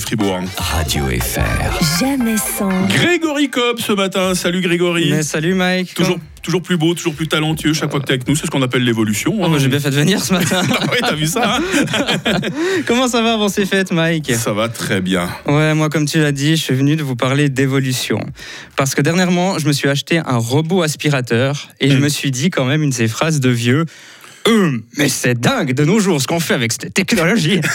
Fribourg. 0.00 0.40
Radio 0.58 1.04
FR. 1.06 2.00
Jamais 2.00 2.36
sans. 2.36 2.68
Grégory 2.88 3.48
Cobb 3.50 3.78
ce 3.80 3.92
matin. 3.92 4.34
Salut 4.34 4.60
Grégory. 4.60 5.10
Mais 5.10 5.22
salut 5.22 5.54
Mike. 5.54 5.94
Toujours, 5.94 6.18
toujours 6.42 6.62
plus 6.62 6.76
beau, 6.76 6.94
toujours 6.94 7.14
plus 7.14 7.28
talentueux 7.28 7.72
chaque 7.72 7.90
fois 7.90 8.00
que 8.00 8.06
tu 8.06 8.12
es 8.12 8.14
avec 8.14 8.28
nous. 8.28 8.34
C'est 8.36 8.46
ce 8.46 8.50
qu'on 8.50 8.62
appelle 8.62 8.84
l'évolution. 8.84 9.34
Oh, 9.38 9.44
hein. 9.44 9.50
bah, 9.50 9.58
J'ai 9.58 9.68
bien 9.68 9.80
fait 9.80 9.90
de 9.90 9.96
venir 9.96 10.22
ce 10.22 10.32
matin. 10.32 10.62
oui, 10.92 10.98
t'as 11.00 11.14
vu 11.14 11.26
ça 11.26 11.56
hein 11.58 11.62
Comment 12.86 13.08
ça 13.08 13.22
va 13.22 13.34
avant 13.34 13.48
ces 13.48 13.66
fêtes, 13.66 13.92
Mike? 13.92 14.32
Ça 14.34 14.52
va 14.52 14.68
très 14.68 15.00
bien. 15.00 15.28
Ouais, 15.46 15.74
moi, 15.74 15.88
comme 15.88 16.06
tu 16.06 16.18
l'as 16.20 16.32
dit, 16.32 16.56
je 16.56 16.62
suis 16.62 16.74
venu 16.74 16.96
de 16.96 17.02
vous 17.02 17.16
parler 17.16 17.48
d'évolution. 17.48 18.18
Parce 18.76 18.94
que 18.94 19.02
dernièrement, 19.02 19.58
je 19.58 19.66
me 19.66 19.72
suis 19.72 19.88
acheté 19.88 20.18
un 20.18 20.36
robot 20.38 20.82
aspirateur 20.82 21.68
et 21.80 21.90
je 21.90 21.96
Mm. 21.96 22.00
me 22.00 22.08
suis 22.08 22.30
dit 22.30 22.50
quand 22.50 22.64
même 22.64 22.82
une 22.82 22.90
de 22.90 22.94
ces 22.94 23.08
phrases 23.08 23.40
de 23.40 23.50
vieux. 23.50 23.84
Hum, 24.46 24.82
mais 24.96 25.08
c'est 25.08 25.34
dingue 25.38 25.74
de 25.74 25.84
nos 25.84 26.00
jours 26.00 26.22
ce 26.22 26.26
qu'on 26.26 26.40
fait 26.40 26.54
avec 26.54 26.72
cette 26.72 26.94
technologie. 26.94 27.60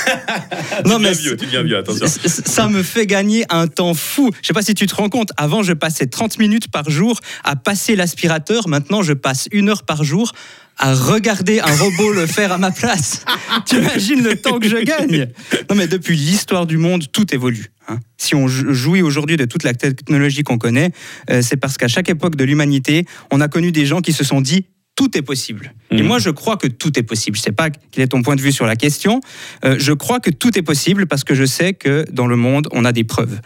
Non, 0.85 0.97
mais 0.99 1.13
vieux, 1.13 1.37
attention. 1.77 2.07
ça 2.07 2.67
me 2.67 2.81
fait 2.83 3.05
gagner 3.05 3.45
un 3.49 3.67
temps 3.67 3.93
fou. 3.93 4.31
Je 4.41 4.47
sais 4.47 4.53
pas 4.53 4.63
si 4.63 4.73
tu 4.73 4.87
te 4.87 4.95
rends 4.95 5.07
compte, 5.09 5.31
avant 5.37 5.61
je 5.61 5.73
passais 5.73 6.07
30 6.07 6.39
minutes 6.39 6.67
par 6.69 6.89
jour 6.89 7.19
à 7.43 7.55
passer 7.55 7.95
l'aspirateur, 7.95 8.67
maintenant 8.67 9.01
je 9.03 9.13
passe 9.13 9.47
une 9.51 9.69
heure 9.69 9.83
par 9.83 10.03
jour 10.03 10.31
à 10.77 10.95
regarder 10.95 11.59
un 11.59 11.75
robot 11.75 12.11
le 12.13 12.25
faire 12.25 12.51
à 12.51 12.57
ma 12.57 12.71
place. 12.71 13.23
Tu 13.67 13.77
imagines 13.77 14.23
le 14.23 14.35
temps 14.35 14.59
que 14.59 14.67
je 14.67 14.77
gagne? 14.77 15.27
Non 15.69 15.75
mais 15.75 15.87
depuis 15.87 16.15
l'histoire 16.17 16.65
du 16.65 16.77
monde, 16.77 17.05
tout 17.11 17.33
évolue. 17.33 17.67
hein. 17.87 17.99
Si 18.17 18.33
on 18.33 18.47
jou- 18.47 18.73
jouit 18.73 19.01
aujourd'hui 19.03 19.37
de 19.37 19.45
toute 19.45 19.63
la 19.63 19.73
technologie 19.75 20.43
qu'on 20.43 20.57
connaît, 20.57 20.91
euh, 21.29 21.41
c'est 21.43 21.57
parce 21.57 21.77
qu'à 21.77 21.87
chaque 21.87 22.09
époque 22.09 22.35
de 22.35 22.43
l'humanité, 22.43 23.05
on 23.31 23.41
a 23.41 23.47
connu 23.47 23.71
des 23.71 23.85
gens 23.85 24.01
qui 24.01 24.13
se 24.13 24.23
sont 24.23 24.41
dit 24.41 24.65
tout 24.95 25.17
est 25.17 25.21
possible. 25.21 25.73
Et 25.91 26.01
Mhm. 26.01 26.07
moi, 26.07 26.19
je 26.19 26.29
crois 26.29 26.57
que 26.57 26.67
tout 26.67 26.97
est 26.99 27.03
possible. 27.03 27.35
Je 27.37 27.41
sais 27.41 27.51
pas 27.51 27.69
quel 27.69 28.03
est 28.03 28.07
ton 28.07 28.21
point 28.21 28.35
de 28.35 28.41
vue 28.41 28.51
sur 28.51 28.65
la 28.65 28.75
question. 28.75 29.21
Euh, 29.65 29.75
je 29.79 29.91
crois 29.93 30.19
que 30.19 30.29
tout 30.29 30.57
est 30.57 30.61
possible 30.61 31.07
parce 31.07 31.23
que 31.23 31.33
je 31.33 31.45
sais 31.45 31.73
que 31.73 32.05
dans 32.11 32.27
le 32.27 32.35
monde, 32.35 32.67
on 32.71 32.85
a 32.85 32.91
des 32.91 33.03
preuves. 33.03 33.39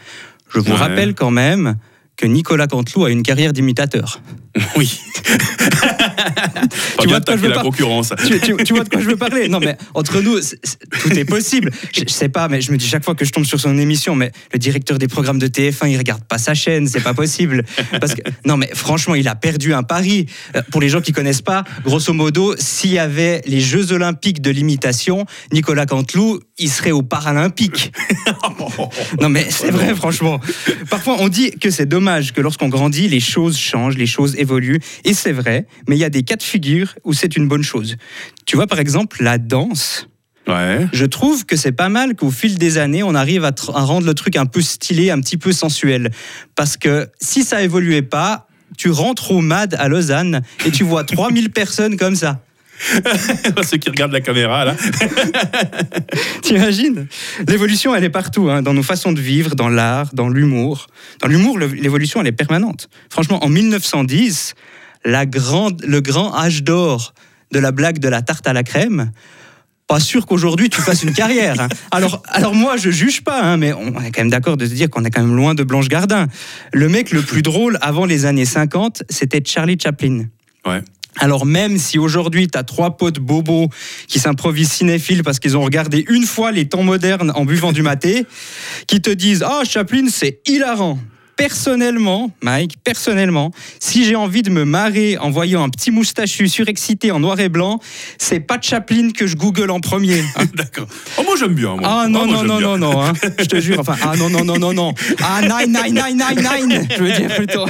Je 0.54 0.60
vous 0.60 0.72
Ouais. 0.72 0.78
rappelle 0.78 1.14
quand 1.16 1.32
même 1.32 1.78
que 2.18 2.26
Nicolas 2.26 2.68
Canteloup 2.68 3.06
a 3.06 3.12
une 3.12 3.24
carrière 3.24 3.54
d'imitateur. 3.54 4.22
Oui. 4.76 5.00
Tu 7.00 7.08
vois 7.08 7.20
de 7.20 7.26
quoi 7.26 7.36
je 7.38 7.42
veux 7.42 7.50
la 7.50 7.56
pas- 7.56 7.62
concurrence. 7.62 8.14
tu, 8.26 8.40
tu- 8.40 8.56
tu 8.64 8.74
vois 8.74 8.84
de 8.84 8.90
quoi 8.90 9.00
je 9.02 9.08
veux 9.08 9.16
parler? 9.16 9.48
Non, 9.48 9.60
mais 9.60 9.78
entre 9.94 10.22
nous, 10.22 10.40
tout 10.40 11.12
est 11.14 11.26
possible. 11.26 11.72
Je, 11.96 12.02
je 12.08 12.12
sais 12.14 12.30
pas, 12.30 12.48
mais 12.48 12.62
je 12.62 12.72
me 12.72 12.78
dis 12.78 12.88
chaque 12.88 13.04
fois 13.04 13.16
que 13.16 13.24
je 13.26 13.32
tombe 13.32 13.46
sur 13.46 13.60
son 13.60 13.78
émission, 13.78 14.16
mais 14.16 14.32
le 14.54 14.60
directeur 14.60 14.98
des 14.98 15.08
programmes 15.08 15.40
de 15.40 15.48
TF1, 15.48 15.90
il 15.90 15.98
regarde 15.98 16.24
pas 16.24 16.38
sa 16.38 16.54
chaîne, 16.54 16.88
c'est 16.88 17.02
pas 17.04 17.14
possible. 17.14 17.64
Parce 18.00 18.14
que 18.16 18.22
non, 18.46 18.58
mais 18.58 18.70
franchement, 18.74 19.16
il 19.16 19.28
a 19.28 19.36
perdu 19.36 19.74
un 19.74 19.84
pari. 19.84 20.26
Euh, 20.56 20.62
Pour 20.72 20.82
les 20.82 20.90
gens 20.90 21.02
qui 21.02 21.12
connaissent 21.12 21.42
pas, 21.42 21.64
grosso 21.84 22.14
modo, 22.14 22.56
s'il 22.58 22.92
y 22.92 23.00
avait 23.00 23.42
les 23.46 23.60
Jeux 23.60 23.92
Olympiques 23.92 24.42
de 24.42 24.50
l'imitation, 24.52 25.26
Nicolas 25.54 25.86
Canteloup, 25.86 26.40
il 26.58 26.70
serait 26.70 26.92
aux 26.92 27.04
Paralympiques. 27.04 27.92
Non 29.22 29.30
mais 29.30 29.46
c'est 29.50 29.72
vrai 29.72 29.94
franchement. 29.96 30.40
Parfois 30.90 31.18
on 31.20 31.28
dit 31.28 31.52
que 31.52 31.70
c'est 31.70 31.86
dommage 31.86 32.34
que 32.34 32.42
lorsqu'on 32.42 32.70
grandit, 32.70 33.08
les 33.08 33.20
choses 33.20 33.58
changent, 33.58 33.98
les 33.98 34.06
choses 34.08 34.36
évoluent. 34.38 34.47
Et 35.04 35.14
c'est 35.14 35.32
vrai, 35.32 35.68
mais 35.88 35.96
il 35.96 36.00
y 36.00 36.04
a 36.06 36.10
des 36.10 36.24
cas 36.24 36.36
de 36.36 36.44
figure 36.44 36.96
où 37.04 37.14
c'est 37.14 37.36
une 37.38 37.48
bonne 37.48 37.64
chose. 37.64 37.96
Tu 38.46 38.56
vois 38.56 38.68
par 38.68 38.80
exemple 38.80 39.24
la 39.24 39.38
danse. 39.38 40.08
Ouais. 40.48 40.88
Je 40.94 41.06
trouve 41.06 41.46
que 41.46 41.58
c'est 41.58 41.74
pas 41.74 41.90
mal 41.90 42.16
qu'au 42.16 42.32
fil 42.32 42.58
des 42.58 42.78
années, 42.78 43.04
on 43.04 43.16
arrive 43.16 43.44
à, 43.44 43.52
à 43.74 43.82
rendre 43.82 44.08
le 44.08 44.14
truc 44.14 44.38
un 44.38 44.46
peu 44.46 44.62
stylé, 44.62 45.12
un 45.12 45.20
petit 45.20 45.38
peu 45.38 45.52
sensuel. 45.52 46.12
Parce 46.56 46.78
que 46.78 47.10
si 47.20 47.44
ça 47.44 47.62
évoluait 47.64 48.02
pas, 48.02 48.48
tu 48.78 48.90
rentres 48.90 49.32
au 49.32 49.42
MAD 49.42 49.76
à 49.78 49.90
Lausanne 49.90 50.42
et 50.66 50.72
tu 50.72 50.84
vois 50.84 51.04
3000 51.06 51.52
personnes 51.52 51.98
comme 51.98 52.16
ça. 52.16 52.42
Ceux 53.70 53.78
qui 53.78 53.90
regardent 53.90 54.14
la 54.14 54.22
caméra, 54.22 54.66
là. 54.66 54.76
T'imagines? 56.42 57.08
L'évolution, 57.48 57.96
elle 57.96 58.04
est 58.04 58.10
partout, 58.10 58.50
hein, 58.50 58.62
dans 58.62 58.74
nos 58.74 58.84
façons 58.84 59.12
de 59.12 59.22
vivre, 59.22 59.56
dans 59.56 59.70
l'art, 59.70 60.10
dans 60.14 60.30
l'humour. 60.30 60.88
Dans 61.20 61.28
l'humour, 61.28 61.58
l'évolution, 61.58 62.22
elle 62.22 62.28
est 62.28 62.32
permanente. 62.32 62.90
Franchement, 63.10 63.44
en 63.44 63.50
1910, 63.50 64.56
la 65.06 65.26
grande, 65.26 65.84
le 65.86 66.02
grand 66.02 66.36
âge 66.36 66.64
d'or 66.64 67.14
de 67.52 67.60
la 67.60 67.72
blague 67.72 68.00
de 68.00 68.10
la 68.10 68.22
tarte 68.22 68.48
à 68.48 68.54
la 68.54 68.64
crème, 68.64 69.12
pas 69.88 70.02
sûr 70.02 70.26
qu'aujourd'hui 70.26 70.70
tu 70.70 70.82
fasses 70.82 71.04
une 71.04 71.14
carrière. 71.14 71.62
hein. 71.62 71.70
Alors, 71.92 72.22
alors 72.28 72.54
moi, 72.54 72.76
je 72.76 72.90
juge 72.90 73.24
pas, 73.24 73.42
hein, 73.42 73.56
mais 73.56 73.72
on 73.72 74.02
est 74.02 74.12
quand 74.12 74.20
même 74.22 74.30
d'accord 74.30 74.58
de 74.58 74.66
se 74.66 74.74
dire 74.74 74.90
qu'on 74.90 75.06
est 75.06 75.10
quand 75.12 75.22
même 75.22 75.36
loin 75.36 75.56
de 75.56 75.64
Blanche 75.64 75.88
Gardin. 75.88 76.28
Le 76.74 76.90
mec 76.90 77.12
le 77.12 77.22
plus 77.22 77.42
drôle 77.42 77.78
avant 77.82 78.06
les 78.06 78.26
années 78.26 78.44
50, 78.46 79.04
c'était 79.10 79.42
Charlie 79.46 79.78
Chaplin. 79.82 80.26
Ouais. 80.66 80.82
Alors 81.20 81.46
même 81.46 81.78
si 81.78 82.00
aujourd'hui 82.00 82.48
tu 82.48 82.58
as 82.58 82.64
trois 82.64 82.98
potes 82.98 83.20
bobos 83.20 83.70
qui 84.08 84.20
s'improvisent 84.20 84.72
cinéphiles 84.72 85.24
parce 85.24 85.40
qu'ils 85.40 85.58
ont 85.58 85.64
regardé 85.64 86.06
une 86.10 86.26
fois 86.26 86.52
les 86.52 86.68
temps 86.68 86.84
modernes 86.84 87.32
en 87.36 87.46
buvant 87.46 87.72
du 87.72 87.82
maté, 87.82 88.26
qui 88.88 89.02
te 89.02 89.10
disent 89.10 89.44
"Ah 89.48 89.62
Chaplin, 89.68 90.06
c'est 90.12 90.40
hilarant." 90.48 91.00
Personnellement, 91.38 92.32
Mike, 92.42 92.78
personnellement, 92.84 93.52
si 93.80 94.04
j'ai 94.06 94.16
envie 94.16 94.42
de 94.42 94.50
me 94.50 94.66
marrer 94.66 95.20
en 95.20 95.30
voyant 95.30 95.64
un 95.64 95.70
petit 95.70 95.92
moustachu 95.92 96.48
surexcité 96.48 97.12
en 97.12 97.20
noir 97.20 97.40
et 97.40 97.48
blanc, 97.48 97.80
c'est 98.18 98.40
pas 98.40 98.58
Chaplin 98.60 99.12
que 99.12 99.28
je 99.28 99.36
google 99.36 99.70
en 99.70 99.80
premier. 99.80 100.22
hein. 100.36 100.46
D'accord. 100.56 100.88
Oh, 101.20 101.22
moi, 101.24 101.36
j'aime 101.40 101.54
bien. 101.54 101.76
Moi. 101.76 101.82
Ah 101.84 102.08
non, 102.10 102.26
moi, 102.26 102.42
non, 102.42 102.60
non, 102.60 102.60
non, 102.60 102.78
non, 102.80 103.04
hein. 103.04 103.14
je 103.40 103.46
te 103.46 103.60
jure. 103.60 103.80
Enfin, 103.80 103.96
ah 104.02 104.16
non, 104.18 104.32
non, 104.32 104.44
non, 104.44 104.58
non, 104.58 104.74
non. 104.74 104.94
Ah, 105.22 105.42
nine, 105.44 105.72
nine, 105.72 105.94
nine, 105.94 106.18
nine, 106.18 106.68
nine, 106.70 106.88
je 106.90 107.04
veux 107.04 107.12
dire 107.12 107.36
plutôt. 107.36 107.68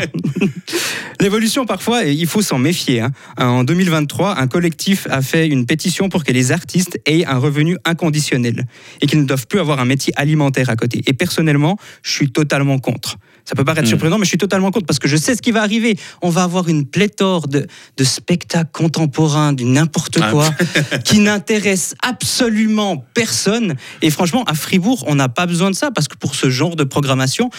L'évolution, 1.20 1.66
parfois, 1.66 2.04
il 2.04 2.28
faut 2.28 2.44
s'en 2.44 2.60
méfier. 2.60 3.02
hein. 3.02 3.12
En 3.38 3.64
2023, 3.64 4.40
un 4.40 4.48
collectif 4.48 5.08
a 5.10 5.22
fait 5.22 5.48
une 5.48 5.66
pétition 5.66 6.10
pour 6.10 6.24
que 6.24 6.32
les 6.32 6.52
artistes 6.52 7.00
aient 7.06 7.26
un 7.26 7.38
revenu 7.38 7.78
inconditionnel 7.86 8.66
et 9.02 9.08
qu'ils 9.08 9.22
ne 9.22 9.26
doivent 9.26 9.48
plus 9.48 9.60
avoir 9.60 9.80
un 9.80 9.86
métier 9.86 10.14
alimentaire 10.16 10.70
à 10.70 10.76
côté. 10.76 11.02
Et 11.08 11.14
personnellement, 11.14 11.78
je 12.04 12.12
suis 12.12 12.32
totalement 12.32 12.78
contre. 12.78 13.18
Ça 13.48 13.56
peut 13.56 13.64
paraître 13.64 13.86
Hmm. 13.88 13.90
surprenant, 13.92 14.18
mais 14.18 14.26
je 14.26 14.30
suis 14.30 14.38
totalement 14.38 14.72
contre 14.72 14.86
parce 14.86 15.00
que 15.00 15.08
je 15.08 15.16
sais 15.16 15.34
ce 15.34 15.42
qui 15.42 15.52
va 15.52 15.62
arriver. 15.62 15.96
On 16.22 16.30
va 16.30 16.44
avoir 16.44 16.68
une 16.68 16.86
pléthore 16.86 17.48
de, 17.48 17.66
de 17.96 18.04
spectacles 18.04 18.70
contemporains, 18.74 19.54
du 19.54 19.64
n'importe 19.64 20.20
Ah. 20.22 20.32
quoi, 20.32 20.50
qui 21.06 21.20
n'intéresse 21.20 21.96
absolument 22.04 23.06
personne. 23.14 23.76
Et 24.02 24.10
franchement, 24.10 24.44
à 24.44 24.54
Fribourg, 24.54 25.06
on 25.08 25.16
n'a 25.16 25.30
pas 25.30 25.46
besoin 25.46 25.72
de 25.72 25.76
ça 25.76 25.92
parce 25.92 26.10
que 26.10 26.18
pour 26.18 26.36
ce 26.36 26.50
genre 26.50 26.76
de 26.76 26.84
programmation, 26.84 27.50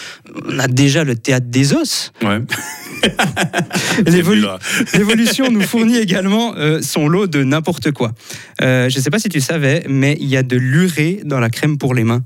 on 0.47 0.59
a 0.59 0.67
déjà 0.67 1.03
le 1.03 1.15
théâtre 1.15 1.47
des 1.49 1.73
os. 1.73 2.11
Ouais. 2.21 2.39
Celui-là. 4.05 4.59
L'évolution 4.93 5.51
nous 5.51 5.61
fournit 5.61 5.97
également 5.97 6.53
euh, 6.55 6.81
son 6.81 7.07
lot 7.07 7.27
de 7.27 7.43
n'importe 7.43 7.91
quoi. 7.91 8.11
Euh, 8.61 8.89
je 8.89 8.97
ne 8.97 9.03
sais 9.03 9.09
pas 9.09 9.19
si 9.19 9.29
tu 9.29 9.41
savais, 9.41 9.83
mais 9.87 10.17
il 10.19 10.27
y 10.27 10.37
a 10.37 10.43
de 10.43 10.55
l'urée 10.57 11.21
dans 11.25 11.39
la 11.39 11.49
crème 11.49 11.77
pour 11.77 11.93
les 11.93 12.03
mains. 12.03 12.21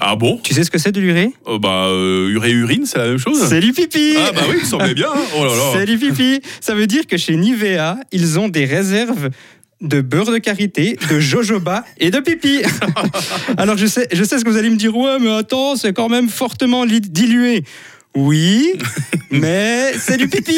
Ah 0.00 0.16
bon 0.16 0.38
Tu 0.42 0.54
sais 0.54 0.64
ce 0.64 0.70
que 0.70 0.78
c'est 0.78 0.92
de 0.92 1.00
l'urée? 1.00 1.32
Oh, 1.46 1.58
Bah, 1.58 1.86
euh, 1.88 2.28
urée 2.30 2.52
urine, 2.52 2.86
c'est 2.86 2.98
la 2.98 3.08
même 3.08 3.18
chose 3.18 3.44
C'est 3.48 3.60
du 3.60 3.72
pipi 3.72 4.14
Ah 4.18 4.30
bah 4.32 4.42
oui, 4.48 4.56
il 4.60 4.66
semblait 4.66 4.94
bien. 4.94 5.08
hein. 5.12 5.20
Oh 5.36 5.44
là 5.44 5.50
là. 5.54 5.62
C'est 5.74 5.86
du 5.86 5.98
pipi. 5.98 6.40
Ça 6.60 6.74
veut 6.74 6.86
dire 6.86 7.06
que 7.06 7.16
chez 7.16 7.36
Nivea, 7.36 7.96
ils 8.12 8.38
ont 8.38 8.48
des 8.48 8.64
réserves 8.64 9.30
de 9.80 10.00
beurre 10.02 10.30
de 10.30 10.38
karité, 10.38 10.96
de 11.10 11.20
jojoba 11.20 11.84
et 11.98 12.10
de 12.10 12.20
pipi. 12.20 12.60
Alors 13.56 13.76
je 13.78 13.86
sais, 13.86 14.06
je 14.12 14.22
sais 14.24 14.38
ce 14.38 14.44
que 14.44 14.50
vous 14.50 14.56
allez 14.58 14.70
me 14.70 14.76
dire. 14.76 14.94
Ouais, 14.96 15.18
mais 15.20 15.30
attends, 15.34 15.74
c'est 15.76 15.92
quand 15.92 16.08
même 16.08 16.28
fortement 16.28 16.84
dilué. 16.86 17.64
Oui, 18.16 18.72
mais 19.30 19.92
c'est 19.96 20.16
du 20.16 20.26
pipi. 20.28 20.56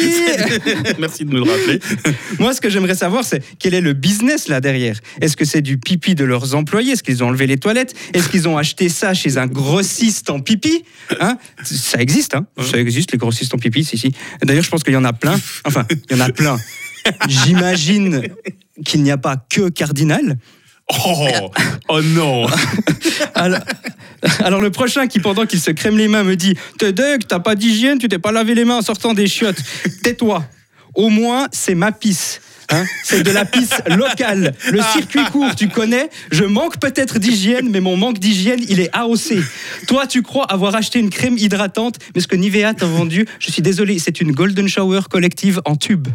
Merci 0.99 1.23
de 1.23 1.31
nous 1.31 1.45
le 1.45 1.51
rappeler. 1.51 1.79
Moi, 2.39 2.53
ce 2.53 2.61
que 2.61 2.69
j'aimerais 2.69 2.95
savoir, 2.95 3.23
c'est 3.23 3.43
quel 3.59 3.75
est 3.75 3.81
le 3.81 3.93
business 3.93 4.47
là 4.47 4.59
derrière? 4.59 4.99
Est-ce 5.21 5.37
que 5.37 5.45
c'est 5.45 5.61
du 5.61 5.77
pipi 5.77 6.15
de 6.15 6.25
leurs 6.25 6.55
employés? 6.55 6.93
Est-ce 6.93 7.03
qu'ils 7.03 7.23
ont 7.23 7.27
enlevé 7.27 7.45
les 7.45 7.57
toilettes? 7.57 7.93
Est-ce 8.13 8.29
qu'ils 8.29 8.47
ont 8.47 8.57
acheté 8.57 8.89
ça 8.89 9.13
chez 9.13 9.37
un 9.37 9.45
grossiste 9.45 10.31
en 10.31 10.39
pipi? 10.39 10.83
Hein? 11.19 11.37
Ça 11.63 12.01
existe, 12.01 12.33
hein? 12.33 12.47
Ça 12.59 12.79
existe, 12.79 13.11
les 13.11 13.19
grossistes 13.19 13.53
en 13.53 13.59
pipi, 13.59 13.83
si, 13.83 13.97
si. 13.99 14.11
D'ailleurs, 14.41 14.63
je 14.63 14.69
pense 14.69 14.83
qu'il 14.83 14.93
y 14.93 14.97
en 14.97 15.05
a 15.05 15.13
plein. 15.13 15.39
Enfin, 15.63 15.85
il 16.09 16.17
y 16.17 16.19
en 16.19 16.25
a 16.25 16.29
plein. 16.29 16.57
J'imagine 17.27 18.29
qu'il 18.83 19.03
n'y 19.03 19.11
a 19.11 19.17
pas 19.17 19.37
que 19.37 19.69
Cardinal. 19.69 20.37
Oh, 21.05 21.51
oh 21.89 22.01
non. 22.01 22.45
Alors, 23.35 23.59
alors 24.39 24.61
le 24.61 24.71
prochain 24.71 25.07
qui, 25.07 25.19
pendant 25.19 25.45
qu'il 25.45 25.59
se 25.59 25.71
crème 25.71 25.97
les 25.97 26.07
mains, 26.07 26.23
me 26.23 26.35
dit 26.35 26.55
T'es 26.77 26.93
deg, 26.93 27.27
t'as 27.27 27.39
pas 27.39 27.55
d'hygiène, 27.55 27.97
tu 27.97 28.07
t'es 28.07 28.19
pas 28.19 28.31
lavé 28.31 28.55
les 28.55 28.63
mains 28.63 28.77
en 28.77 28.81
sortant 28.81 29.13
des 29.13 29.27
chiottes. 29.27 29.61
Tais-toi. 30.03 30.45
Au 30.95 31.09
moins, 31.09 31.47
c'est 31.51 31.75
ma 31.75 31.91
pisse. 31.91 32.39
Hein 32.69 32.85
c'est 33.03 33.23
de 33.23 33.31
la 33.31 33.45
pisse 33.45 33.73
locale. 33.87 34.53
Le 34.71 34.81
circuit 34.81 35.23
court, 35.31 35.55
tu 35.55 35.67
connais. 35.67 36.09
Je 36.31 36.45
manque 36.45 36.79
peut-être 36.79 37.19
d'hygiène, 37.19 37.69
mais 37.69 37.81
mon 37.81 37.97
manque 37.97 38.19
d'hygiène, 38.19 38.61
il 38.69 38.79
est 38.79 38.89
AOC. 38.93 39.43
Toi, 39.87 40.07
tu 40.07 40.21
crois 40.21 40.45
avoir 40.45 40.75
acheté 40.75 40.99
une 40.99 41.09
crème 41.09 41.37
hydratante, 41.37 41.97
mais 42.15 42.21
ce 42.21 42.27
que 42.27 42.35
Nivea 42.35 42.73
t'a 42.73 42.85
vendu, 42.85 43.25
je 43.39 43.51
suis 43.51 43.61
désolé, 43.61 43.99
c'est 43.99 44.21
une 44.21 44.31
Golden 44.31 44.67
Shower 44.67 45.01
collective 45.09 45.61
en 45.65 45.75
tube. 45.75 46.07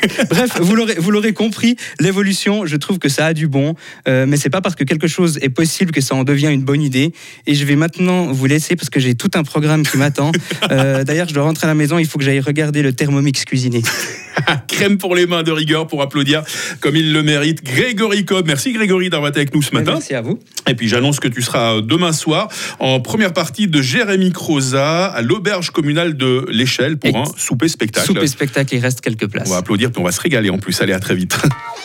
Bref, 0.30 0.60
vous 0.60 1.10
l'aurez, 1.10 1.32
compris, 1.32 1.76
l'évolution, 1.98 2.66
je 2.66 2.76
trouve 2.76 2.98
que 2.98 3.08
ça 3.08 3.26
a 3.26 3.34
du 3.34 3.48
bon, 3.48 3.74
euh, 4.08 4.26
mais 4.26 4.36
c'est 4.36 4.50
pas 4.50 4.60
parce 4.60 4.74
que 4.74 4.84
quelque 4.84 5.06
chose 5.06 5.38
est 5.42 5.48
possible 5.48 5.92
que 5.92 6.00
ça 6.00 6.14
en 6.14 6.24
devient 6.24 6.48
une 6.48 6.62
bonne 6.62 6.82
idée. 6.82 7.12
Et 7.46 7.54
je 7.54 7.64
vais 7.64 7.76
maintenant 7.76 8.32
vous 8.32 8.46
laisser 8.46 8.76
parce 8.76 8.90
que 8.90 9.00
j'ai 9.00 9.14
tout 9.14 9.30
un 9.34 9.42
programme 9.42 9.82
qui 9.84 9.96
m'attend. 9.96 10.32
Euh, 10.70 11.04
d'ailleurs, 11.04 11.28
je 11.28 11.34
dois 11.34 11.44
rentrer 11.44 11.66
à 11.66 11.68
la 11.68 11.74
maison, 11.74 11.98
il 11.98 12.06
faut 12.06 12.18
que 12.18 12.24
j'aille 12.24 12.40
regarder 12.40 12.82
le 12.82 12.92
Thermomix 12.92 13.44
cuisiner. 13.44 13.82
Crème 14.68 14.98
pour 14.98 15.14
les 15.14 15.26
mains 15.26 15.42
de 15.42 15.52
rigueur 15.52 15.86
pour 15.86 16.02
applaudir 16.02 16.42
comme 16.80 16.96
il 16.96 17.12
le 17.12 17.22
mérite. 17.22 17.62
Grégory 17.62 18.24
Cobb. 18.24 18.46
Merci 18.46 18.72
Grégory 18.72 19.10
d'avoir 19.10 19.30
été 19.30 19.40
avec 19.40 19.54
nous 19.54 19.62
ce 19.62 19.74
matin. 19.74 19.92
Merci 19.92 20.14
à 20.14 20.22
vous. 20.22 20.38
Et 20.68 20.74
puis 20.74 20.88
j'annonce 20.88 21.20
que 21.20 21.28
tu 21.28 21.42
seras 21.42 21.80
demain 21.80 22.12
soir 22.12 22.48
en 22.78 23.00
première 23.00 23.32
partie 23.32 23.66
de 23.66 23.82
Jérémy 23.82 24.32
Croza 24.32 25.06
à 25.06 25.22
l'auberge 25.22 25.70
communale 25.70 26.16
de 26.16 26.46
l'Échelle 26.50 26.96
pour 26.96 27.16
un 27.16 27.24
souper 27.36 27.68
spectacle. 27.68 28.06
Souper 28.06 28.26
spectacle, 28.26 28.74
il 28.74 28.80
reste 28.80 29.00
quelques 29.00 29.28
places. 29.28 29.48
On 29.48 29.52
va 29.52 29.58
applaudir 29.58 29.89
on 29.98 30.02
va 30.02 30.12
se 30.12 30.20
régaler 30.20 30.50
en 30.50 30.58
plus. 30.58 30.80
Allez, 30.80 30.92
à 30.92 31.00
très 31.00 31.14
vite. 31.14 31.36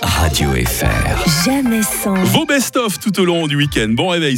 Radio 0.02 0.50
FR. 0.52 1.46
Jamais 1.46 1.82
sans. 1.82 2.14
Vos 2.16 2.46
best-of 2.46 3.00
tout 3.00 3.20
au 3.20 3.26
long 3.26 3.48
du 3.48 3.56
week-end. 3.56 3.88
Bon 3.90 4.10
réveil. 4.10 4.38